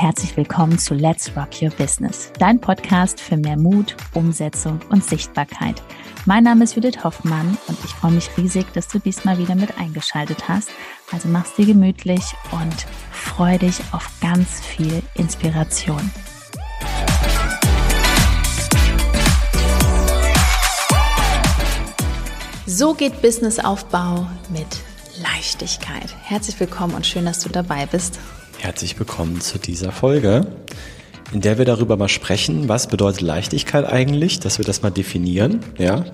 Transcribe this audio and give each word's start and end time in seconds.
herzlich 0.00 0.36
willkommen 0.36 0.78
zu 0.78 0.94
Let's 0.94 1.32
Rock 1.36 1.60
Your 1.60 1.70
Business, 1.70 2.30
dein 2.38 2.60
Podcast 2.60 3.20
für 3.20 3.36
mehr 3.36 3.56
Mut, 3.56 3.96
Umsetzung 4.14 4.78
und 4.90 5.02
Sichtbarkeit. 5.04 5.82
Mein 6.24 6.44
Name 6.44 6.62
ist 6.62 6.76
Judith 6.76 7.02
Hoffmann 7.02 7.58
und 7.66 7.76
ich 7.84 7.90
freue 7.90 8.12
mich 8.12 8.30
riesig, 8.36 8.72
dass 8.74 8.86
du 8.86 9.00
diesmal 9.00 9.38
wieder 9.38 9.56
mit 9.56 9.76
eingeschaltet 9.76 10.48
hast. 10.48 10.70
Also 11.10 11.26
mach's 11.26 11.56
dir 11.56 11.66
gemütlich 11.66 12.22
und 12.52 12.86
freu 13.10 13.58
dich 13.58 13.80
auf 13.90 14.08
ganz 14.20 14.60
viel 14.60 15.02
Inspiration. 15.14 16.12
So 22.66 22.94
geht 22.94 23.20
Businessaufbau 23.20 24.28
mit 24.50 24.68
Leichtigkeit. 25.20 26.14
Herzlich 26.22 26.60
willkommen 26.60 26.94
und 26.94 27.04
schön, 27.04 27.24
dass 27.24 27.40
du 27.40 27.48
dabei 27.48 27.86
bist. 27.86 28.20
Herzlich 28.60 28.98
willkommen 28.98 29.40
zu 29.40 29.56
dieser 29.56 29.92
Folge, 29.92 30.48
in 31.32 31.40
der 31.40 31.58
wir 31.58 31.64
darüber 31.64 31.96
mal 31.96 32.08
sprechen, 32.08 32.68
was 32.68 32.88
bedeutet 32.88 33.20
Leichtigkeit 33.20 33.84
eigentlich, 33.84 34.40
dass 34.40 34.58
wir 34.58 34.64
das 34.64 34.82
mal 34.82 34.90
definieren, 34.90 35.60
ja, 35.78 36.04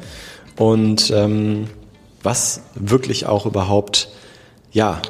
und 0.57 1.11
ähm, 1.11 1.69
was 2.23 2.61
wirklich 2.75 3.25
auch 3.25 3.47
überhaupt, 3.47 4.11
ja, 4.73 5.01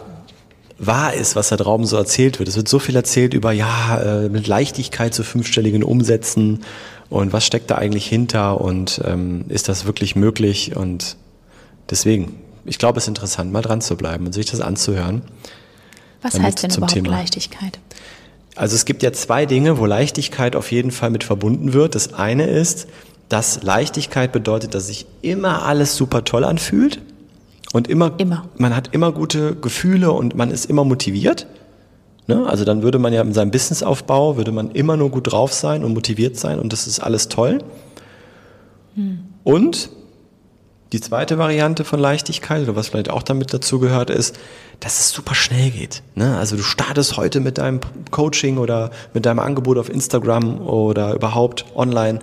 wahr 0.78 1.14
ist, 1.14 1.34
was 1.34 1.48
da 1.48 1.56
draußen 1.56 1.86
so 1.86 1.96
erzählt 1.96 2.38
wird. 2.38 2.48
Es 2.48 2.56
wird 2.56 2.68
so 2.68 2.78
viel 2.78 2.94
erzählt 2.94 3.34
über, 3.34 3.50
ja, 3.50 4.00
äh, 4.00 4.28
mit 4.28 4.46
Leichtigkeit 4.46 5.12
zu 5.12 5.24
fünfstelligen 5.24 5.82
Umsätzen 5.82 6.60
und 7.10 7.32
was 7.32 7.44
steckt 7.44 7.68
da 7.68 7.74
eigentlich 7.74 8.06
hinter 8.06 8.60
und 8.60 9.00
ähm, 9.04 9.46
ist 9.48 9.68
das 9.68 9.86
wirklich 9.86 10.14
möglich 10.14 10.76
und 10.76 11.16
deswegen, 11.90 12.36
ich 12.64 12.78
glaube, 12.78 12.98
es 12.98 13.04
ist 13.04 13.08
interessant, 13.08 13.52
mal 13.52 13.60
dran 13.60 13.80
zu 13.80 13.96
bleiben 13.96 14.24
und 14.24 14.32
sich 14.32 14.46
das 14.46 14.60
anzuhören. 14.60 15.22
Was 16.24 16.40
heißt 16.40 16.62
denn 16.62 16.70
überhaupt 16.70 16.94
Thema. 16.94 17.10
Leichtigkeit? 17.10 17.78
Also 18.56 18.74
es 18.74 18.86
gibt 18.86 19.02
ja 19.02 19.12
zwei 19.12 19.46
Dinge, 19.46 19.78
wo 19.78 19.84
Leichtigkeit 19.84 20.56
auf 20.56 20.72
jeden 20.72 20.90
Fall 20.90 21.10
mit 21.10 21.22
verbunden 21.22 21.74
wird. 21.74 21.94
Das 21.94 22.14
eine 22.14 22.46
ist, 22.46 22.88
dass 23.28 23.62
Leichtigkeit 23.62 24.32
bedeutet, 24.32 24.74
dass 24.74 24.86
sich 24.86 25.06
immer 25.22 25.64
alles 25.64 25.96
super 25.96 26.24
toll 26.24 26.44
anfühlt 26.44 27.00
und 27.72 27.88
immer, 27.88 28.12
immer. 28.18 28.48
man 28.56 28.74
hat 28.74 28.94
immer 28.94 29.12
gute 29.12 29.54
Gefühle 29.54 30.12
und 30.12 30.34
man 30.34 30.50
ist 30.50 30.64
immer 30.66 30.84
motiviert. 30.84 31.46
Ne? 32.26 32.46
Also 32.46 32.64
dann 32.64 32.82
würde 32.82 32.98
man 32.98 33.12
ja 33.12 33.20
in 33.20 33.34
seinem 33.34 33.50
Businessaufbau, 33.50 34.36
würde 34.38 34.52
man 34.52 34.70
immer 34.70 34.96
nur 34.96 35.10
gut 35.10 35.30
drauf 35.30 35.52
sein 35.52 35.84
und 35.84 35.92
motiviert 35.92 36.38
sein 36.38 36.58
und 36.58 36.72
das 36.72 36.86
ist 36.86 37.00
alles 37.00 37.28
toll. 37.28 37.58
Hm. 38.94 39.18
Und 39.42 39.90
die 40.94 41.00
zweite 41.00 41.38
Variante 41.38 41.82
von 41.82 41.98
Leichtigkeit, 41.98 42.62
oder 42.62 42.76
was 42.76 42.88
vielleicht 42.88 43.10
auch 43.10 43.24
damit 43.24 43.52
dazu 43.52 43.80
gehört, 43.80 44.10
ist, 44.10 44.38
dass 44.78 45.00
es 45.00 45.10
super 45.10 45.34
schnell 45.34 45.70
geht. 45.70 46.04
Ne? 46.14 46.38
Also 46.38 46.56
du 46.56 46.62
startest 46.62 47.16
heute 47.16 47.40
mit 47.40 47.58
deinem 47.58 47.80
Coaching 48.12 48.58
oder 48.58 48.92
mit 49.12 49.26
deinem 49.26 49.40
Angebot 49.40 49.76
auf 49.76 49.88
Instagram 49.88 50.60
oder 50.60 51.12
überhaupt 51.14 51.64
online 51.74 52.20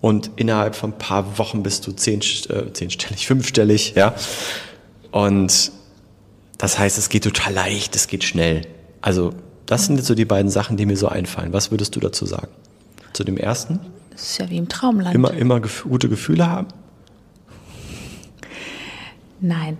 und 0.00 0.30
innerhalb 0.36 0.76
von 0.76 0.92
ein 0.92 0.98
paar 0.98 1.36
Wochen 1.36 1.62
bist 1.62 1.86
du 1.86 1.92
zehn, 1.92 2.20
äh, 2.20 2.72
zehnstellig, 2.72 3.26
fünfstellig, 3.26 3.92
ja. 3.96 4.14
Und 5.10 5.72
das 6.56 6.78
heißt, 6.78 6.96
es 6.96 7.10
geht 7.10 7.24
total 7.24 7.52
leicht, 7.52 7.94
es 7.96 8.08
geht 8.08 8.24
schnell. 8.24 8.62
Also 9.02 9.34
das 9.66 9.84
sind 9.84 9.96
jetzt 9.96 10.06
so 10.06 10.14
die 10.14 10.24
beiden 10.24 10.50
Sachen, 10.50 10.78
die 10.78 10.86
mir 10.86 10.96
so 10.96 11.08
einfallen. 11.08 11.52
Was 11.52 11.70
würdest 11.70 11.94
du 11.94 12.00
dazu 12.00 12.24
sagen? 12.24 12.48
Zu 13.12 13.24
dem 13.24 13.36
ersten? 13.36 13.78
Das 14.10 14.22
ist 14.22 14.38
ja 14.38 14.48
wie 14.48 14.56
im 14.56 14.70
Traumland. 14.70 15.14
Immer, 15.14 15.34
immer 15.34 15.60
gute 15.60 16.08
Gefühle 16.08 16.46
haben? 16.46 16.68
Nein, 19.40 19.78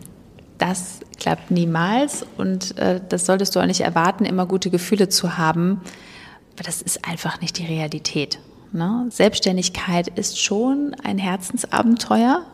das 0.59 1.01
klappt 1.19 1.51
niemals 1.51 2.25
und 2.37 2.77
äh, 2.79 3.01
das 3.09 3.27
solltest 3.27 3.55
du 3.55 3.61
auch 3.61 3.67
nicht 3.67 3.81
erwarten, 3.81 4.25
immer 4.25 4.47
gute 4.47 4.71
Gefühle 4.71 5.09
zu 5.09 5.39
haben, 5.39 5.81
weil 6.57 6.65
das 6.65 6.83
ist 6.83 7.07
einfach 7.07 7.41
nicht 7.41 7.59
die 7.59 7.67
Realität. 7.67 8.39
Ne? 8.73 9.07
Selbstständigkeit 9.11 10.09
ist 10.09 10.41
schon 10.41 10.95
ein 11.03 11.19
Herzensabenteuer 11.19 12.45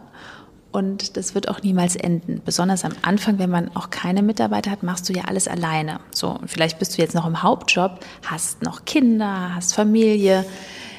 und 0.72 1.16
das 1.16 1.34
wird 1.34 1.48
auch 1.48 1.62
niemals 1.62 1.96
enden. 1.96 2.40
Besonders 2.44 2.84
am 2.84 2.92
Anfang, 3.02 3.38
wenn 3.38 3.50
man 3.50 3.74
auch 3.76 3.90
keine 3.90 4.22
Mitarbeiter 4.22 4.70
hat, 4.70 4.82
machst 4.82 5.08
du 5.08 5.12
ja 5.12 5.24
alles 5.24 5.46
alleine. 5.46 6.00
So, 6.12 6.38
vielleicht 6.46 6.78
bist 6.78 6.96
du 6.96 7.02
jetzt 7.02 7.14
noch 7.14 7.26
im 7.26 7.42
Hauptjob, 7.42 8.00
hast 8.26 8.62
noch 8.62 8.84
Kinder, 8.84 9.54
hast 9.54 9.74
Familie 9.74 10.44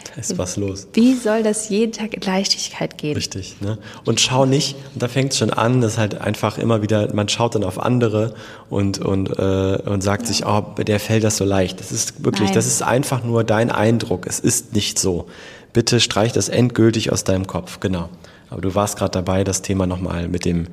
da 0.04 0.20
ist 0.20 0.38
was 0.38 0.58
los. 0.58 0.88
Wie 0.94 1.14
soll 1.16 1.44
das 1.44 1.70
jeden 1.70 1.92
Tag 1.92 2.14
in 2.14 2.22
Leichtigkeit 2.22 2.98
gehen? 2.98 3.16
Richtig. 3.16 3.56
Ne? 3.62 3.78
Und 4.06 4.20
schau 4.20 4.46
nicht, 4.46 4.76
und 4.94 5.02
da 5.02 5.08
fängt 5.08 5.32
es 5.34 5.38
schon 5.40 5.52
an, 5.52 5.82
dass 5.82 5.98
halt 5.98 6.20
einfach 6.20 6.58
immer 6.58 6.82
wieder, 6.82 7.14
man 7.14 7.30
schaut 7.30 7.56
dann 7.56 7.64
auf 7.64 7.80
andere 7.80 8.36
und, 8.70 9.00
und, 9.00 9.30
äh, 9.38 9.80
und 9.86 10.02
sagt 10.02 10.24
ja. 10.24 10.28
sich, 10.28 10.46
oh, 10.46 10.62
der 10.78 11.00
fällt 11.00 11.24
das 11.24 11.38
so 11.38 11.46
leicht. 11.46 11.80
Das 11.80 11.92
ist 11.92 12.24
wirklich, 12.24 12.50
Nein. 12.50 12.56
das 12.56 12.68
ist 12.68 12.82
einfach 12.84 13.24
nur 13.24 13.44
dein 13.44 13.72
Eindruck. 13.72 14.28
Es 14.28 14.40
ist 14.40 14.74
nicht 14.74 15.00
so. 15.00 15.28
Bitte 15.74 16.00
streich 16.00 16.32
das 16.32 16.50
endgültig 16.50 17.12
aus 17.12 17.24
deinem 17.24 17.48
Kopf. 17.48 17.80
Genau. 17.80 18.10
Aber 18.50 18.62
du 18.62 18.76
warst 18.76 18.98
gerade 18.98 19.12
dabei, 19.12 19.44
das 19.44 19.64
Thema 19.64 19.88
nochmal 19.88 20.28
mit 20.28 20.46
dem, 20.46 20.68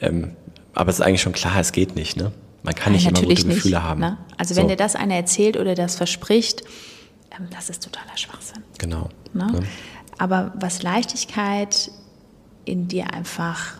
ähm, 0.00 0.32
aber 0.74 0.90
es 0.90 1.00
ist 1.00 1.04
eigentlich 1.04 1.22
schon 1.22 1.32
klar, 1.32 1.58
es 1.58 1.72
geht 1.72 1.96
nicht. 1.96 2.16
Ne? 2.16 2.32
Man 2.62 2.74
kann 2.74 2.92
Nein, 2.92 3.02
nicht 3.02 3.06
immer 3.06 3.20
gute 3.20 3.28
nicht, 3.28 3.48
Gefühle 3.48 3.82
haben. 3.82 4.00
Ne? 4.00 4.18
Also 4.36 4.54
wenn 4.56 4.64
so. 4.64 4.68
dir 4.68 4.76
das 4.76 4.94
einer 4.94 5.14
erzählt 5.14 5.56
oder 5.56 5.74
das 5.74 5.96
verspricht, 5.96 6.62
das 7.50 7.70
ist 7.70 7.82
totaler 7.82 8.16
Schwachsinn. 8.16 8.62
Genau. 8.78 9.08
Ne? 9.32 9.50
Ja. 9.52 9.60
Aber 10.18 10.52
was 10.56 10.82
Leichtigkeit 10.82 11.90
in 12.64 12.88
dir 12.88 13.12
einfach 13.12 13.74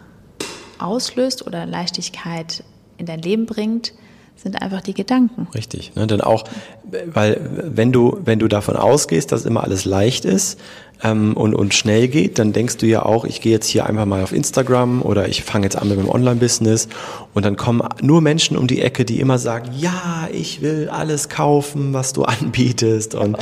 auslöst 0.79 1.47
oder 1.47 1.67
Leichtigkeit 1.67 2.63
in 2.99 3.07
dein 3.07 3.21
Leben 3.21 3.47
bringt, 3.47 3.93
sind 4.37 4.61
einfach 4.61 4.83
die 4.83 4.93
Gedanken. 4.93 5.49
Richtig, 5.55 5.95
ne? 5.95 6.07
denn 6.07 6.21
auch, 6.21 6.45
weil 6.85 7.41
wenn 7.75 7.91
du, 7.91 8.19
wenn 8.23 8.39
du 8.39 8.49
davon 8.49 8.77
ausgehst, 8.77 9.33
dass 9.33 9.47
immer 9.47 9.65
alles 9.65 9.87
leicht 9.87 10.27
ist, 10.27 10.61
ähm, 11.03 11.37
und, 11.37 11.55
und 11.55 11.75
schnell 11.75 12.09
geht, 12.09 12.39
dann 12.39 12.53
denkst 12.53 12.79
du 12.79 12.87
ja 12.87 13.05
auch, 13.05 13.25
ich 13.25 13.41
gehe 13.41 13.53
jetzt 13.53 13.67
hier 13.67 13.87
einfach 13.87 14.07
mal 14.07 14.23
auf 14.23 14.33
Instagram 14.33 15.03
oder 15.03 15.29
ich 15.29 15.43
fange 15.43 15.67
jetzt 15.67 15.77
an 15.77 15.89
mit 15.89 15.99
meinem 15.99 16.09
Online-Business 16.09 16.89
und 17.35 17.45
dann 17.45 17.57
kommen 17.57 17.83
nur 18.01 18.21
Menschen 18.23 18.57
um 18.57 18.67
die 18.67 18.81
Ecke, 18.81 19.05
die 19.05 19.21
immer 19.21 19.39
sagen, 19.39 19.71
ja, 19.77 20.29
ich 20.33 20.63
will 20.63 20.89
alles 20.89 21.29
kaufen, 21.29 21.93
was 21.93 22.13
du 22.13 22.23
anbietest 22.25 23.15
und 23.15 23.37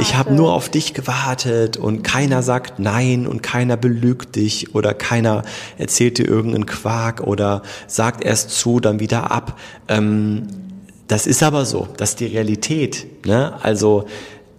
ich 0.00 0.16
habe 0.16 0.32
nur 0.32 0.52
auf 0.52 0.68
dich 0.68 0.94
gewartet 0.94 1.76
und 1.76 2.02
keiner 2.02 2.42
sagt 2.42 2.78
nein 2.78 3.26
und 3.26 3.42
keiner 3.42 3.76
belügt 3.76 4.36
dich 4.36 4.74
oder 4.74 4.94
keiner 4.94 5.42
erzählt 5.78 6.18
dir 6.18 6.26
irgendeinen 6.26 6.66
Quark 6.66 7.20
oder 7.20 7.62
sagt 7.86 8.24
erst 8.24 8.50
zu, 8.50 8.80
dann 8.80 9.00
wieder 9.00 9.30
ab. 9.30 9.58
Ähm, 9.88 10.48
das 11.08 11.26
ist 11.26 11.42
aber 11.42 11.64
so, 11.64 11.86
das 11.96 12.10
ist 12.10 12.20
die 12.20 12.26
Realität. 12.26 13.06
Ne? 13.26 13.54
Also 13.62 14.06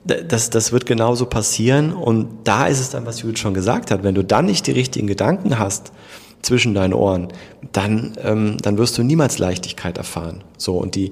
das, 0.08 0.50
das 0.50 0.72
wird 0.72 0.86
genauso 0.86 1.26
passieren. 1.26 1.94
Und 1.94 2.28
da 2.44 2.68
ist 2.68 2.80
es 2.80 2.90
dann, 2.90 3.06
was 3.06 3.22
Judith 3.22 3.40
schon 3.40 3.54
gesagt 3.54 3.92
hat, 3.92 4.04
wenn 4.04 4.16
du 4.16 4.24
dann 4.24 4.46
nicht 4.46 4.68
die 4.68 4.72
richtigen 4.72 5.08
Gedanken 5.08 5.60
hast 5.60 5.92
zwischen 6.42 6.74
deinen 6.74 6.94
Ohren, 6.94 7.30
dann, 7.72 8.14
ähm, 8.24 8.58
dann 8.62 8.78
wirst 8.78 8.98
du 8.98 9.04
niemals 9.04 9.38
Leichtigkeit 9.40 9.98
erfahren. 9.98 10.44
So, 10.58 10.78
und 10.78 10.96
die, 10.96 11.12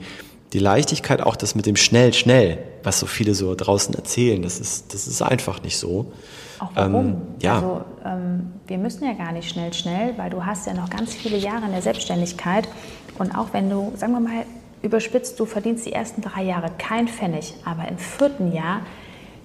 die 0.54 0.60
Leichtigkeit, 0.60 1.22
auch 1.22 1.36
das 1.36 1.56
mit 1.56 1.66
dem 1.66 1.76
schnell, 1.76 2.14
schnell, 2.14 2.60
was 2.84 3.00
so 3.00 3.06
viele 3.06 3.34
so 3.34 3.56
draußen 3.56 3.94
erzählen, 3.96 4.42
das 4.42 4.60
ist, 4.60 4.94
das 4.94 5.08
ist 5.08 5.22
einfach 5.22 5.62
nicht 5.64 5.78
so. 5.78 6.12
Auch 6.60 6.72
warum? 6.76 7.06
Ähm, 7.06 7.22
ja. 7.42 7.56
Also 7.56 7.82
ähm, 8.06 8.54
wir 8.68 8.78
müssen 8.78 9.04
ja 9.04 9.14
gar 9.14 9.32
nicht 9.32 9.50
schnell, 9.50 9.74
schnell, 9.74 10.14
weil 10.18 10.30
du 10.30 10.46
hast 10.46 10.68
ja 10.68 10.74
noch 10.74 10.90
ganz 10.90 11.14
viele 11.14 11.38
Jahre 11.38 11.66
in 11.66 11.72
der 11.72 11.82
Selbstständigkeit. 11.82 12.68
Und 13.18 13.36
auch 13.36 13.48
wenn 13.52 13.70
du, 13.70 13.92
sagen 13.96 14.14
wir 14.14 14.20
mal, 14.20 14.46
überspitzt, 14.86 15.40
du 15.40 15.46
verdienst 15.46 15.86
die 15.86 15.94
ersten 15.94 16.22
drei 16.22 16.44
Jahre 16.44 16.72
kein 16.78 17.08
Pfennig, 17.08 17.54
aber 17.66 17.88
im 17.88 17.98
vierten 17.98 18.54
Jahr 18.54 18.82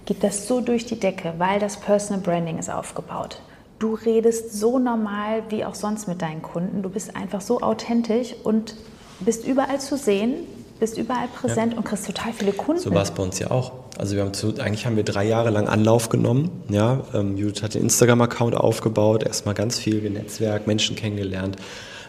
geht 0.06 0.22
das 0.22 0.46
so 0.46 0.60
durch 0.60 0.86
die 0.86 0.98
Decke, 0.98 1.34
weil 1.38 1.60
das 1.60 1.78
Personal 1.78 2.22
Branding 2.22 2.58
ist 2.58 2.70
aufgebaut. 2.70 3.40
Du 3.78 3.94
redest 3.94 4.52
so 4.52 4.78
normal 4.78 5.42
wie 5.48 5.64
auch 5.64 5.74
sonst 5.74 6.06
mit 6.06 6.20
deinen 6.20 6.42
Kunden. 6.42 6.82
Du 6.82 6.90
bist 6.90 7.16
einfach 7.16 7.40
so 7.40 7.60
authentisch 7.60 8.34
und 8.44 8.74
bist 9.20 9.46
überall 9.46 9.80
zu 9.80 9.96
sehen, 9.96 10.34
bist 10.80 10.98
überall 10.98 11.28
präsent 11.28 11.72
ja. 11.72 11.78
und 11.78 11.84
kriegst 11.84 12.06
total 12.06 12.32
viele 12.32 12.52
Kunden. 12.52 12.80
So 12.80 12.92
war 12.92 13.02
es 13.02 13.10
bei 13.10 13.22
uns 13.22 13.38
ja 13.38 13.50
auch. 13.50 13.72
Also 13.98 14.16
wir 14.16 14.22
haben 14.22 14.32
zu, 14.32 14.54
eigentlich 14.58 14.86
haben 14.86 14.96
wir 14.96 15.04
drei 15.04 15.24
Jahre 15.24 15.50
lang 15.50 15.68
Anlauf 15.68 16.08
genommen. 16.08 16.50
Ja, 16.68 17.02
ähm, 17.14 17.36
Judith 17.36 17.62
hat 17.62 17.74
den 17.74 17.82
Instagram-Account 17.82 18.54
aufgebaut, 18.54 19.22
erstmal 19.22 19.54
ganz 19.54 19.78
viel 19.78 20.08
Netzwerk, 20.10 20.66
Menschen 20.66 20.96
kennengelernt. 20.96 21.56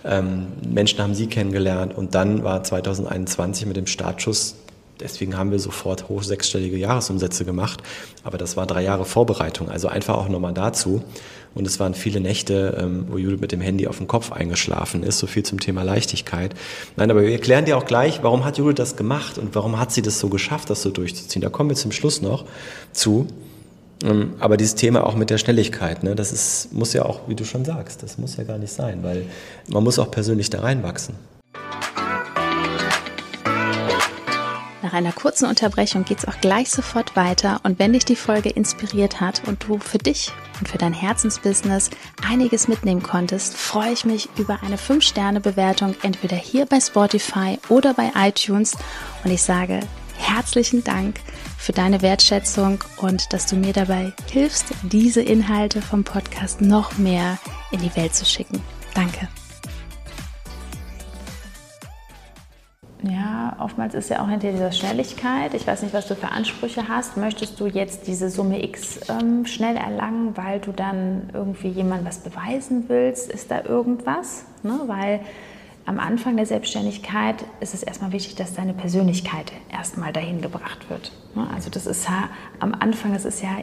Ähm, 0.04 0.48
Menschen 0.68 1.00
haben 1.00 1.14
sie 1.14 1.28
kennengelernt 1.28 1.96
und 1.96 2.16
dann 2.16 2.44
war 2.44 2.64
2021 2.64 3.66
mit 3.66 3.78
dem 3.78 3.88
Startschuss 3.88 4.56
Deswegen 5.02 5.36
haben 5.36 5.52
wir 5.52 5.60
sofort 5.60 6.08
hoch 6.10 6.24
sechsstellige 6.24 6.78
Jahresumsätze 6.78 7.44
gemacht. 7.44 7.82
Aber 8.24 8.38
das 8.38 8.56
war 8.56 8.68
drei 8.68 8.84
Jahre 8.84 9.06
Vorbereitung. 9.06 9.70
Also 9.70 9.88
einfach 9.88 10.16
auch 10.16 10.30
nochmal 10.30 10.54
dazu. 10.54 11.04
Und 11.54 11.68
es 11.68 11.80
waren 11.80 11.96
viele 11.96 12.22
Nächte, 12.22 12.78
ähm, 12.80 13.08
wo 13.10 13.18
Judith 13.18 13.42
mit 13.42 13.52
dem 13.52 13.60
Handy 13.60 13.88
auf 13.88 13.98
dem 13.98 14.08
Kopf 14.08 14.32
eingeschlafen 14.32 15.04
ist. 15.04 15.20
So 15.20 15.28
viel 15.28 15.44
zum 15.44 15.60
Thema 15.60 15.84
Leichtigkeit. 15.84 16.54
Nein, 16.96 17.12
aber 17.12 17.24
wir 17.24 17.32
erklären 17.32 17.66
dir 17.66 17.78
auch 17.78 17.86
gleich, 17.86 18.24
warum 18.24 18.46
hat 18.46 18.58
Judith 18.58 18.76
das 18.76 18.96
gemacht 18.96 19.38
und 19.38 19.54
warum 19.56 19.78
hat 19.80 19.92
sie 19.92 20.02
das 20.02 20.20
so 20.20 20.30
geschafft, 20.30 20.70
das 20.70 20.82
so 20.82 20.92
durchzuziehen. 20.92 21.42
Da 21.42 21.50
kommen 21.50 21.70
wir 21.70 21.76
zum 21.76 21.92
Schluss 21.92 22.22
noch 22.22 22.46
zu. 22.94 23.28
Ähm, 24.04 24.34
aber 24.40 24.58
dieses 24.58 24.76
Thema 24.76 25.06
auch 25.06 25.16
mit 25.16 25.30
der 25.30 25.38
Schnelligkeit, 25.38 26.04
ne, 26.04 26.16
das 26.16 26.32
ist, 26.32 26.74
muss 26.74 26.94
ja 26.94 27.06
auch, 27.06 27.28
wie 27.28 27.36
du 27.36 27.46
schon 27.46 27.66
sagst, 27.66 28.04
das 28.04 28.18
muss 28.18 28.38
ja 28.38 28.44
gar 28.44 28.58
nicht 28.58 28.74
sein, 28.74 29.04
weil 29.04 29.26
man 29.68 29.84
muss 29.84 30.00
auch 30.00 30.12
persönlich 30.12 30.50
da 30.50 30.62
reinwachsen. 30.62 31.16
Nach 34.84 34.94
einer 34.94 35.12
kurzen 35.12 35.46
Unterbrechung 35.46 36.04
geht 36.06 36.18
es 36.18 36.28
auch 36.28 36.42
gleich 36.42 36.70
sofort 36.70 37.16
weiter. 37.16 37.62
Und 37.64 37.78
wenn 37.78 37.94
dich 37.94 38.04
die 38.04 38.16
Folge 38.16 38.50
inspiriert 38.50 39.22
hat 39.22 39.42
und 39.48 39.64
du 39.68 39.78
für 39.78 40.00
dich 40.00 40.32
und 40.60 40.68
für 40.68 40.80
dein 40.80 40.92
Herzensbusiness 40.92 41.92
einiges 42.28 42.68
mitnehmen 42.68 43.04
konntest, 43.04 43.56
freue 43.56 43.94
ich 43.94 44.06
mich 44.06 44.28
über 44.38 44.60
eine 44.64 44.78
5-Sterne-Bewertung 44.78 45.96
entweder 46.02 46.36
hier 46.36 46.66
bei 46.66 46.80
Spotify 46.80 47.60
oder 47.70 47.94
bei 47.94 48.12
iTunes. 48.18 48.76
Und 49.24 49.32
ich 49.32 49.44
sage 49.44 49.82
herzlichen 50.18 50.84
Dank 50.84 51.20
für 51.62 51.74
deine 51.74 52.02
Wertschätzung 52.02 52.84
und 52.98 53.34
dass 53.34 53.46
du 53.46 53.56
mir 53.56 53.72
dabei 53.72 54.14
hilfst, 54.32 54.74
diese 54.82 55.22
Inhalte 55.22 55.82
vom 55.82 56.04
Podcast 56.04 56.60
noch 56.60 56.98
mehr 56.98 57.38
in 57.72 57.80
die 57.80 57.96
Welt 57.96 58.16
zu 58.16 58.26
schicken. 58.26 58.64
Danke. 58.96 59.28
Ja, 63.04 63.56
oftmals 63.60 63.94
ist 63.94 64.10
ja 64.10 64.24
auch 64.24 64.30
hinter 64.30 64.52
dieser 64.52 64.72
Schnelligkeit. 64.72 65.54
Ich 65.54 65.66
weiß 65.68 65.84
nicht, 65.84 65.94
was 65.94 66.08
du 66.08 66.16
für 66.16 66.30
Ansprüche 66.30 66.88
hast. 66.88 67.18
Möchtest 67.18 67.60
du 67.60 67.68
jetzt 67.68 68.08
diese 68.08 68.32
Summe 68.32 68.64
X 68.64 69.00
ähm, 69.10 69.46
schnell 69.46 69.76
erlangen, 69.76 70.36
weil 70.38 70.60
du 70.60 70.72
dann 70.72 71.30
irgendwie 71.34 71.70
jemandem 71.70 72.08
was 72.08 72.20
beweisen 72.20 72.86
willst? 72.90 73.32
Ist 73.32 73.52
da 73.52 73.64
irgendwas? 73.64 74.46
Ne? 74.64 74.80
Weil 74.88 75.22
am 75.86 76.00
Anfang 76.00 76.38
der 76.38 76.46
Selbstständigkeit 76.46 77.44
ist 77.60 77.74
es 77.74 77.84
erstmal 77.84 78.12
wichtig, 78.12 78.36
dass 78.36 78.54
deine 78.54 78.74
Persönlichkeit 78.74 79.52
erstmal 79.72 80.14
dahin 80.14 80.42
gebracht 80.42 80.90
wird. 80.90 81.12
Ne? 81.36 81.48
Also 81.54 81.70
das 81.70 81.88
ist 81.88 82.08
ja 82.08 82.30
am 82.60 82.74
Anfang, 82.74 83.16
es 83.16 83.26
ist 83.26 83.42
ja 83.42 83.58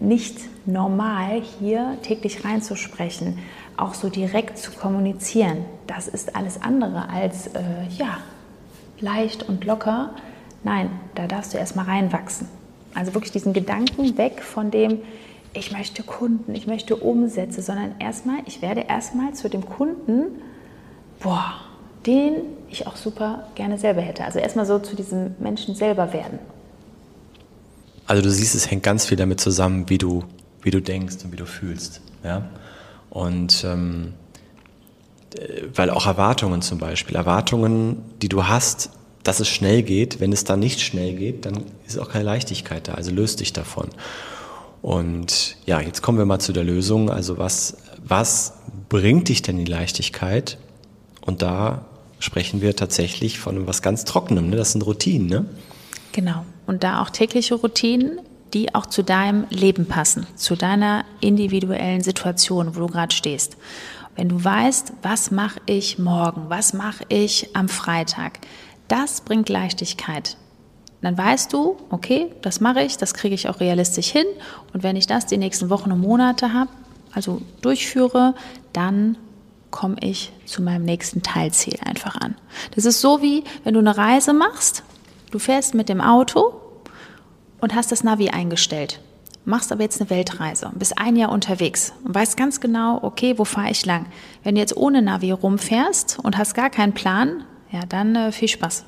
nicht 0.00 0.38
normal, 0.66 1.42
hier 1.60 1.98
täglich 2.02 2.44
reinzusprechen, 2.44 3.38
auch 3.76 3.94
so 3.94 4.08
direkt 4.08 4.58
zu 4.58 4.72
kommunizieren. 4.72 5.64
Das 5.86 6.08
ist 6.08 6.34
alles 6.34 6.62
andere 6.62 7.08
als, 7.10 7.48
äh, 7.48 7.60
ja, 7.98 8.18
leicht 9.00 9.48
und 9.48 9.64
locker. 9.64 10.14
Nein, 10.64 10.90
da 11.14 11.26
darfst 11.26 11.54
du 11.54 11.58
erstmal 11.58 11.86
reinwachsen. 11.86 12.48
Also 12.94 13.14
wirklich 13.14 13.32
diesen 13.32 13.52
Gedanken 13.52 14.16
weg 14.18 14.42
von 14.42 14.70
dem, 14.70 15.00
ich 15.52 15.72
möchte 15.72 16.02
Kunden, 16.02 16.54
ich 16.54 16.66
möchte 16.66 16.96
Umsätze, 16.96 17.60
sondern 17.60 17.94
erstmal, 17.98 18.38
ich 18.46 18.62
werde 18.62 18.82
erstmal 18.82 19.34
zu 19.34 19.48
dem 19.48 19.66
Kunden, 19.66 20.26
boah, 21.20 21.54
den 22.06 22.34
ich 22.70 22.86
auch 22.86 22.96
super 22.96 23.48
gerne 23.54 23.78
selber 23.78 24.00
hätte. 24.00 24.24
Also 24.24 24.38
erstmal 24.38 24.66
so 24.66 24.78
zu 24.78 24.96
diesem 24.96 25.34
Menschen 25.38 25.74
selber 25.74 26.12
werden. 26.12 26.38
Also 28.06 28.22
du 28.22 28.30
siehst, 28.30 28.54
es 28.54 28.70
hängt 28.70 28.82
ganz 28.82 29.06
viel 29.06 29.16
damit 29.16 29.40
zusammen, 29.40 29.88
wie 29.88 29.98
du, 29.98 30.24
wie 30.62 30.70
du 30.70 30.80
denkst 30.80 31.16
und 31.24 31.32
wie 31.32 31.36
du 31.36 31.46
fühlst. 31.46 32.00
Ja? 32.24 32.48
Und 33.10 33.64
ähm, 33.64 34.14
äh, 35.36 35.62
weil 35.74 35.90
auch 35.90 36.06
Erwartungen 36.06 36.62
zum 36.62 36.78
Beispiel, 36.78 37.16
Erwartungen, 37.16 38.02
die 38.22 38.28
du 38.28 38.48
hast, 38.48 38.90
dass 39.22 39.40
es 39.40 39.48
schnell 39.48 39.82
geht, 39.82 40.18
wenn 40.20 40.32
es 40.32 40.44
dann 40.44 40.60
nicht 40.60 40.80
schnell 40.80 41.14
geht, 41.14 41.44
dann 41.44 41.64
ist 41.86 41.98
auch 41.98 42.08
keine 42.08 42.24
Leichtigkeit 42.24 42.88
da, 42.88 42.94
also 42.94 43.10
löst 43.10 43.40
dich 43.40 43.52
davon. 43.52 43.88
Und 44.82 45.56
ja, 45.66 45.80
jetzt 45.80 46.00
kommen 46.00 46.16
wir 46.16 46.24
mal 46.24 46.38
zu 46.38 46.52
der 46.52 46.64
Lösung. 46.64 47.10
Also 47.10 47.36
was, 47.36 47.76
was 48.02 48.54
bringt 48.88 49.28
dich 49.28 49.42
denn 49.42 49.58
die 49.58 49.70
Leichtigkeit? 49.70 50.56
Und 51.20 51.42
da 51.42 51.84
sprechen 52.18 52.60
wir 52.60 52.76
tatsächlich 52.76 53.38
von 53.38 53.66
was 53.66 53.82
ganz 53.82 54.04
Trockenem, 54.04 54.50
ne? 54.50 54.56
das 54.56 54.72
sind 54.72 54.82
Routinen. 54.82 55.28
Ne? 55.28 55.44
Genau. 56.12 56.44
Und 56.66 56.84
da 56.84 57.02
auch 57.02 57.10
tägliche 57.10 57.54
Routinen, 57.54 58.20
die 58.52 58.74
auch 58.74 58.86
zu 58.86 59.02
deinem 59.02 59.46
Leben 59.50 59.86
passen, 59.86 60.26
zu 60.36 60.56
deiner 60.56 61.04
individuellen 61.20 62.02
Situation, 62.02 62.74
wo 62.74 62.80
du 62.80 62.86
gerade 62.86 63.14
stehst. 63.14 63.56
Wenn 64.16 64.28
du 64.28 64.42
weißt, 64.42 64.92
was 65.02 65.30
mache 65.30 65.60
ich 65.66 65.98
morgen, 65.98 66.44
was 66.48 66.72
mache 66.72 67.04
ich 67.08 67.54
am 67.54 67.68
Freitag, 67.68 68.40
das 68.88 69.20
bringt 69.20 69.48
Leichtigkeit. 69.48 70.36
Dann 71.00 71.16
weißt 71.16 71.52
du, 71.52 71.78
okay, 71.90 72.26
das 72.42 72.60
mache 72.60 72.82
ich, 72.82 72.98
das 72.98 73.14
kriege 73.14 73.34
ich 73.34 73.48
auch 73.48 73.60
realistisch 73.60 74.08
hin. 74.08 74.26
Und 74.74 74.82
wenn 74.82 74.96
ich 74.96 75.06
das 75.06 75.26
die 75.26 75.38
nächsten 75.38 75.70
Wochen 75.70 75.92
und 75.92 76.00
Monate 76.00 76.52
habe, 76.52 76.70
also 77.12 77.40
durchführe, 77.62 78.34
dann 78.72 79.16
komme 79.70 79.96
ich 80.00 80.32
zu 80.46 80.62
meinem 80.62 80.84
nächsten 80.84 81.22
Teilziel 81.22 81.78
einfach 81.84 82.16
an. 82.16 82.36
Das 82.74 82.84
ist 82.84 83.00
so 83.00 83.22
wie, 83.22 83.44
wenn 83.64 83.74
du 83.74 83.80
eine 83.80 83.96
Reise 83.96 84.32
machst, 84.32 84.82
du 85.30 85.38
fährst 85.38 85.74
mit 85.74 85.88
dem 85.88 86.00
Auto 86.00 86.54
und 87.60 87.74
hast 87.74 87.92
das 87.92 88.04
Navi 88.04 88.30
eingestellt 88.30 89.00
machst 89.44 89.72
aber 89.72 89.82
jetzt 89.82 90.00
eine 90.00 90.10
Weltreise, 90.10 90.70
bist 90.74 90.98
ein 90.98 91.16
Jahr 91.16 91.32
unterwegs 91.32 91.92
und 92.04 92.14
weißt 92.14 92.36
ganz 92.36 92.60
genau, 92.60 93.00
okay, 93.02 93.34
wo 93.38 93.44
fahre 93.44 93.70
ich 93.70 93.84
lang? 93.86 94.06
Wenn 94.42 94.54
du 94.54 94.60
jetzt 94.60 94.76
ohne 94.76 95.02
Navi 95.02 95.32
rumfährst 95.32 96.18
und 96.22 96.36
hast 96.36 96.54
gar 96.54 96.70
keinen 96.70 96.92
Plan, 96.92 97.44
ja, 97.70 97.80
dann 97.86 98.16
äh, 98.16 98.32
viel 98.32 98.48
Spaß. 98.48 98.84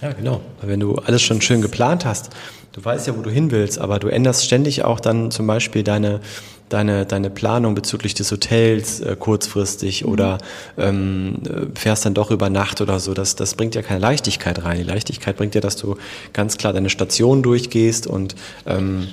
Ja, 0.00 0.12
genau. 0.12 0.40
Wenn 0.60 0.80
du 0.80 0.96
alles 0.96 1.22
schon 1.22 1.40
schön 1.40 1.62
geplant 1.62 2.04
hast, 2.04 2.30
du 2.72 2.84
weißt 2.84 3.06
ja, 3.06 3.16
wo 3.16 3.22
du 3.22 3.30
hin 3.30 3.50
willst, 3.50 3.78
aber 3.78 3.98
du 3.98 4.08
änderst 4.08 4.44
ständig 4.44 4.84
auch 4.84 5.00
dann 5.00 5.30
zum 5.30 5.46
Beispiel 5.46 5.82
deine, 5.82 6.20
deine, 6.68 7.06
deine 7.06 7.30
Planung 7.30 7.74
bezüglich 7.74 8.14
des 8.14 8.30
Hotels 8.32 9.00
äh, 9.00 9.16
kurzfristig 9.18 10.04
mhm. 10.04 10.10
oder 10.10 10.38
ähm, 10.78 11.38
fährst 11.74 12.06
dann 12.06 12.14
doch 12.14 12.30
über 12.30 12.50
Nacht 12.50 12.80
oder 12.80 12.98
so. 12.98 13.14
Das, 13.14 13.36
das 13.36 13.54
bringt 13.54 13.74
ja 13.74 13.82
keine 13.82 14.00
Leichtigkeit 14.00 14.64
rein. 14.64 14.78
Die 14.78 14.84
Leichtigkeit 14.84 15.36
bringt 15.36 15.54
ja, 15.54 15.60
dass 15.60 15.76
du 15.76 15.96
ganz 16.32 16.56
klar 16.56 16.72
deine 16.72 16.90
Station 16.90 17.42
durchgehst 17.42 18.06
und 18.06 18.34
ähm, 18.66 19.08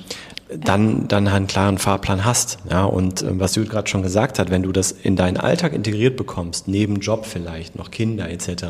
dann, 0.56 1.06
dann 1.06 1.28
einen 1.28 1.46
klaren 1.46 1.78
Fahrplan 1.78 2.24
hast. 2.24 2.58
Ja, 2.70 2.84
und 2.84 3.22
äh, 3.22 3.26
was 3.38 3.54
Judith 3.54 3.70
gerade 3.70 3.88
schon 3.88 4.02
gesagt 4.02 4.38
hat, 4.38 4.50
wenn 4.50 4.62
du 4.62 4.72
das 4.72 4.92
in 4.92 5.16
deinen 5.16 5.36
Alltag 5.36 5.72
integriert 5.72 6.16
bekommst, 6.16 6.66
neben 6.66 7.00
Job 7.00 7.26
vielleicht, 7.26 7.76
noch 7.76 7.90
Kinder 7.90 8.28
etc., 8.28 8.64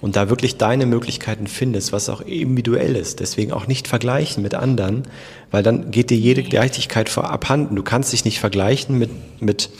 und 0.00 0.14
da 0.14 0.28
wirklich 0.28 0.58
deine 0.58 0.86
Möglichkeiten 0.86 1.48
findest, 1.48 1.92
was 1.92 2.08
auch 2.08 2.20
individuell 2.20 2.94
ist, 2.94 3.18
deswegen 3.18 3.52
auch 3.52 3.66
nicht 3.66 3.88
vergleichen 3.98 4.44
mit 4.44 4.54
anderen, 4.54 5.02
weil 5.50 5.64
dann 5.64 5.90
geht 5.90 6.10
dir 6.10 6.16
jede 6.16 6.42
Leichtigkeit 6.42 7.16
abhanden. 7.18 7.74
Du 7.74 7.82
kannst 7.82 8.12
dich 8.12 8.24
nicht 8.24 8.38
vergleichen 8.38 8.96
mit, 8.96 9.10
mit 9.42 9.70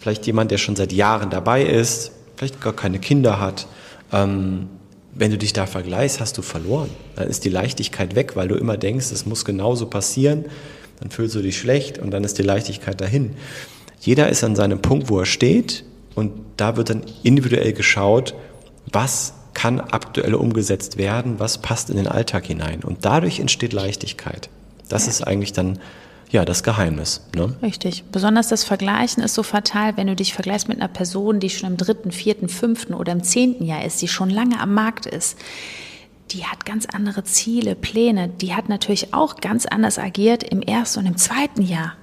vielleicht 0.00 0.26
jemand, 0.26 0.50
der 0.50 0.58
schon 0.58 0.74
seit 0.74 0.92
Jahren 0.92 1.30
dabei 1.30 1.62
ist, 1.62 2.10
vielleicht 2.36 2.60
gar 2.60 2.72
keine 2.72 2.98
Kinder 2.98 3.38
hat, 3.38 3.68
ähm, 4.12 4.68
wenn 5.14 5.30
du 5.30 5.38
dich 5.38 5.52
da 5.52 5.66
vergleichst, 5.66 6.20
hast 6.20 6.36
du 6.38 6.42
verloren. 6.42 6.90
Dann 7.14 7.28
ist 7.28 7.44
die 7.44 7.50
Leichtigkeit 7.50 8.16
weg, 8.16 8.34
weil 8.34 8.48
du 8.48 8.56
immer 8.56 8.76
denkst, 8.76 9.12
es 9.12 9.26
muss 9.26 9.44
genauso 9.44 9.86
passieren. 9.86 10.44
Dann 11.00 11.10
fühlst 11.10 11.36
du 11.36 11.42
dich 11.42 11.58
schlecht 11.58 11.98
und 11.98 12.10
dann 12.10 12.24
ist 12.24 12.38
die 12.38 12.42
Leichtigkeit 12.42 13.00
dahin. 13.00 13.34
Jeder 14.00 14.28
ist 14.28 14.42
an 14.42 14.56
seinem 14.56 14.80
Punkt, 14.80 15.08
wo 15.08 15.20
er 15.20 15.26
steht 15.26 15.84
und 16.16 16.32
da 16.56 16.76
wird 16.76 16.90
dann 16.90 17.02
individuell 17.22 17.72
geschaut, 17.72 18.34
was 18.92 19.34
kann 19.54 19.80
aktuell 19.80 20.34
umgesetzt 20.34 20.98
werden, 20.98 21.38
was 21.38 21.58
passt 21.58 21.90
in 21.90 21.96
den 21.96 22.06
Alltag 22.06 22.46
hinein. 22.46 22.82
Und 22.84 23.04
dadurch 23.04 23.40
entsteht 23.40 23.72
Leichtigkeit. 23.72 24.48
Das 24.88 25.04
ja. 25.04 25.10
ist 25.10 25.26
eigentlich 25.26 25.52
dann 25.52 25.78
ja, 26.30 26.44
das 26.44 26.62
Geheimnis. 26.62 27.22
Ne? 27.34 27.54
Richtig. 27.62 28.04
Besonders 28.12 28.48
das 28.48 28.64
Vergleichen 28.64 29.22
ist 29.22 29.34
so 29.34 29.42
fatal, 29.42 29.96
wenn 29.96 30.06
du 30.06 30.14
dich 30.14 30.34
vergleichst 30.34 30.68
mit 30.68 30.78
einer 30.78 30.88
Person, 30.88 31.40
die 31.40 31.48
schon 31.48 31.70
im 31.70 31.76
dritten, 31.76 32.12
vierten, 32.12 32.48
fünften 32.48 32.94
oder 32.94 33.12
im 33.12 33.22
zehnten 33.22 33.64
Jahr 33.64 33.84
ist, 33.84 34.02
die 34.02 34.08
schon 34.08 34.28
lange 34.28 34.60
am 34.60 34.74
Markt 34.74 35.06
ist. 35.06 35.38
Die 36.30 36.44
hat 36.44 36.66
ganz 36.66 36.84
andere 36.84 37.24
Ziele, 37.24 37.74
Pläne. 37.74 38.28
Die 38.28 38.54
hat 38.54 38.68
natürlich 38.68 39.14
auch 39.14 39.36
ganz 39.36 39.64
anders 39.64 39.98
agiert 39.98 40.42
im 40.42 40.60
ersten 40.60 41.00
und 41.00 41.06
im 41.06 41.16
zweiten 41.16 41.62
Jahr. 41.62 41.94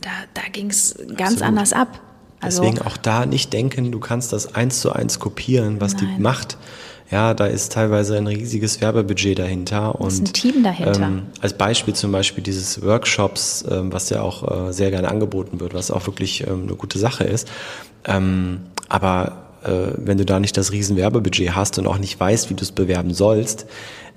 Da, 0.00 0.10
da 0.34 0.42
ging 0.52 0.70
es 0.70 0.94
ganz 1.08 1.32
Absolut. 1.32 1.42
anders 1.42 1.72
ab. 1.72 2.00
Also, 2.40 2.62
Deswegen 2.62 2.86
auch 2.86 2.96
da 2.96 3.26
nicht 3.26 3.52
denken, 3.52 3.92
du 3.92 4.00
kannst 4.00 4.32
das 4.32 4.54
eins 4.54 4.80
zu 4.80 4.92
eins 4.92 5.18
kopieren, 5.18 5.80
was 5.80 5.94
nein. 5.94 6.14
die 6.16 6.22
macht 6.22 6.56
ja, 7.10 7.34
da 7.34 7.46
ist 7.46 7.72
teilweise 7.72 8.16
ein 8.16 8.28
riesiges 8.28 8.80
Werbebudget 8.80 9.38
dahinter. 9.38 10.00
Und, 10.00 10.08
ist 10.12 10.20
ein 10.20 10.32
Team 10.32 10.62
dahinter. 10.62 11.02
Ähm, 11.02 11.22
als 11.40 11.54
Beispiel 11.54 11.92
zum 11.94 12.12
Beispiel 12.12 12.44
dieses 12.44 12.82
Workshops, 12.82 13.64
ähm, 13.68 13.92
was 13.92 14.10
ja 14.10 14.22
auch 14.22 14.68
äh, 14.68 14.72
sehr 14.72 14.90
gerne 14.90 15.08
angeboten 15.08 15.58
wird, 15.58 15.74
was 15.74 15.90
auch 15.90 16.06
wirklich 16.06 16.46
ähm, 16.46 16.62
eine 16.62 16.76
gute 16.76 17.00
Sache 17.00 17.24
ist. 17.24 17.48
Ähm, 18.04 18.60
aber 18.88 19.49
äh, 19.64 19.92
wenn 19.96 20.18
du 20.18 20.24
da 20.24 20.40
nicht 20.40 20.56
das 20.56 20.72
riesen 20.72 20.96
Werbebudget 20.96 21.54
hast 21.54 21.78
und 21.78 21.86
auch 21.86 21.98
nicht 21.98 22.18
weißt, 22.18 22.50
wie 22.50 22.54
du 22.54 22.62
es 22.62 22.72
bewerben 22.72 23.14
sollst, 23.14 23.66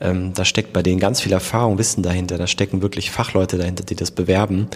ähm, 0.01 0.33
da 0.33 0.45
steckt 0.45 0.73
bei 0.73 0.83
denen 0.83 0.99
ganz 0.99 1.21
viel 1.21 1.31
Erfahrung, 1.31 1.77
Wissen 1.77 2.03
dahinter, 2.03 2.37
da 2.37 2.47
stecken 2.47 2.81
wirklich 2.81 3.11
Fachleute 3.11 3.57
dahinter, 3.57 3.83
die 3.83 3.95
das 3.95 4.11
bewerben, 4.11 4.67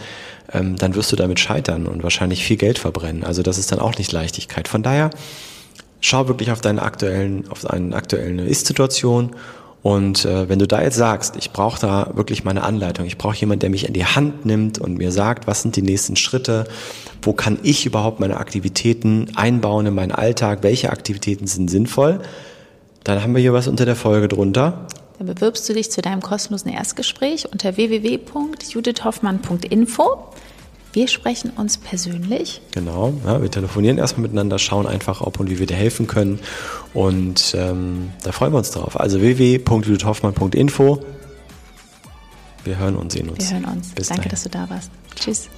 ähm, 0.54 0.78
dann 0.78 0.96
wirst 0.96 1.12
du 1.12 1.16
damit 1.16 1.40
scheitern 1.40 1.88
und 1.88 2.04
wahrscheinlich 2.04 2.44
viel 2.44 2.58
Geld 2.58 2.80
verbrennen. 2.80 3.24
Also 3.24 3.44
das 3.44 3.58
ist 3.58 3.72
dann 3.72 3.80
auch 3.80 3.98
nicht 3.98 4.12
Leichtigkeit. 4.12 4.68
Von 4.68 4.84
daher 4.84 5.10
schau 6.00 6.28
wirklich 6.28 6.52
auf 6.52 6.62
deine 6.62 6.82
aktuellen, 6.82 7.50
auf 7.50 7.66
eine 7.70 7.96
aktuelle 7.96 8.46
Ist-Situation. 8.46 9.32
Und 9.88 10.26
äh, 10.26 10.50
wenn 10.50 10.60
du 10.60 10.68
da 10.68 10.82
jetzt 10.82 10.98
sagst, 10.98 11.38
ich 11.38 11.54
brauche 11.54 11.80
da 11.80 12.12
wirklich 12.14 12.44
meine 12.44 12.64
Anleitung, 12.64 13.06
ich 13.06 13.18
brauche 13.18 13.38
jemanden, 13.38 13.62
der 13.62 13.70
mich 13.70 13.88
in 13.88 13.94
die 13.94 14.04
Hand 14.04 14.46
nimmt 14.46 14.80
und 14.80 14.98
mir 14.98 15.14
sagt, 15.14 15.48
was 15.48 15.62
sind 15.62 15.78
die 15.78 15.82
nächsten 15.82 16.18
Schritte, 16.18 16.68
wo 17.22 17.32
kann 17.32 17.58
ich 17.64 17.86
überhaupt 17.86 18.20
meine 18.20 18.36
Aktivitäten 18.36 19.32
einbauen 19.38 19.86
in 19.86 19.96
meinen 19.96 20.12
Alltag, 20.12 20.62
welche 20.62 20.90
Aktivitäten 20.90 21.48
sind 21.48 21.70
sinnvoll, 21.70 22.20
dann 23.06 23.24
haben 23.24 23.34
wir 23.34 23.42
hier 23.42 23.54
was 23.54 23.70
unter 23.70 23.86
der 23.86 23.96
Folge 23.96 24.28
drunter. 24.28 24.88
Dann 25.20 25.28
bewirbst 25.28 25.70
du 25.70 25.74
dich 25.74 25.90
zu 25.90 26.02
deinem 26.02 26.22
kostenlosen 26.22 26.70
Erstgespräch 26.70 27.50
unter 27.50 27.78
www.judithhoffmann.info. 27.78 30.04
Wir 30.94 31.08
sprechen 31.08 31.52
uns 31.52 31.78
persönlich. 31.78 32.62
Genau, 32.72 33.14
ja, 33.26 33.42
wir 33.42 33.52
telefonieren 33.52 33.98
erstmal 33.98 34.24
miteinander, 34.24 34.58
schauen 34.58 34.88
einfach, 34.88 35.22
ob 35.22 35.40
und 35.40 35.50
wie 35.50 35.60
wir 35.60 35.66
dir 35.66 35.76
helfen 35.76 36.08
können. 36.08 36.40
Und 36.94 37.54
ähm, 37.58 38.10
da 38.24 38.32
freuen 38.32 38.54
wir 38.54 38.58
uns 38.58 38.72
drauf. 38.72 39.00
Also 39.00 39.22
www.judithhoffmann.info. 39.22 41.04
Wir 42.64 42.78
hören 42.78 42.96
und 42.96 43.12
sehen 43.12 43.30
uns. 43.30 43.50
Wir 43.50 43.60
hören 43.60 43.66
uns. 43.66 43.90
Bis 43.90 44.08
Danke, 44.08 44.24
dahin. 44.24 44.32
dass 44.32 44.44
du 44.44 44.50
da 44.50 44.70
warst. 44.70 44.92
Tschüss. 45.16 45.50